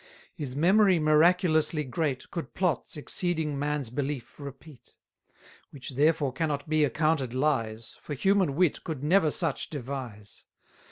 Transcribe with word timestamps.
His 0.33 0.55
memory 0.55 0.97
miraculously 0.97 1.83
great, 1.83 2.23
650 2.23 2.27
Could 2.31 2.53
plots, 2.55 2.97
exceeding 2.97 3.59
man's 3.59 3.91
belief, 3.91 4.39
repeat; 4.39 4.95
Which 5.69 5.91
therefore 5.91 6.33
cannot 6.33 6.67
be 6.67 6.83
accounted 6.83 7.35
lies, 7.35 7.99
For 8.01 8.15
human 8.15 8.55
wit 8.55 8.83
could 8.83 9.03
never 9.03 9.29
such 9.29 9.69
devise. 9.69 10.43